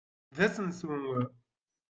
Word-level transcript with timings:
D 0.35 0.39
asensu. 0.45 0.93